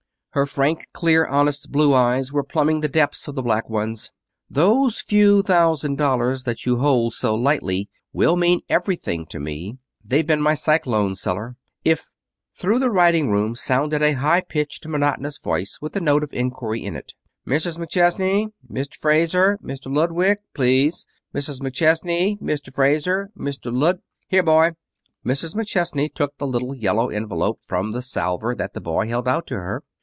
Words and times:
Her 0.33 0.45
frank, 0.45 0.85
clear, 0.93 1.27
honest, 1.27 1.73
blue 1.73 1.93
eyes 1.93 2.31
were 2.31 2.41
plumbing 2.45 2.79
the 2.79 2.87
depths 2.87 3.27
of 3.27 3.35
the 3.35 3.41
black 3.43 3.69
ones. 3.69 4.11
"Those 4.49 5.01
few 5.01 5.41
thousand 5.41 5.97
dollars 5.97 6.45
that 6.45 6.65
you 6.65 6.77
hold 6.79 7.11
so 7.13 7.35
lightly 7.35 7.89
will 8.13 8.37
mean 8.37 8.61
everything 8.69 9.25
to 9.25 9.41
me. 9.41 9.79
They've 10.05 10.25
been 10.25 10.41
my 10.41 10.53
cyclone 10.53 11.15
cellar. 11.15 11.57
If" 11.83 12.09
Through 12.55 12.79
the 12.79 12.89
writing 12.89 13.29
room 13.29 13.57
sounded 13.57 14.01
a 14.01 14.13
high 14.13 14.39
pitched, 14.39 14.87
monotonous 14.87 15.37
voice 15.37 15.79
with 15.81 15.97
a 15.97 15.99
note 15.99 16.23
of 16.23 16.31
inquiry 16.33 16.81
in 16.81 16.95
it. 16.95 17.13
"Mrs. 17.45 17.77
McChesney! 17.77 18.53
Mr. 18.71 18.95
Fraser! 18.95 19.59
Mr. 19.61 19.93
Ludwig! 19.93 20.37
Please! 20.55 21.05
Mrs. 21.35 21.59
McChesney! 21.59 22.39
Mr. 22.39 22.73
Fraser! 22.73 23.31
Mr. 23.37 23.65
Lud" 23.65 23.99
"Here, 24.29 24.43
boy!" 24.43 24.69
Mrs. 25.25 25.55
McChesney 25.55 26.09
took 26.13 26.37
the 26.37 26.47
little 26.47 26.73
yellow 26.73 27.09
envelope 27.09 27.59
from 27.67 27.91
the 27.91 28.01
salver 28.01 28.55
that 28.55 28.73
the 28.73 28.79
boy 28.79 29.09
held 29.09 29.27
out 29.27 29.45
to 29.47 29.55
her. 29.55 29.83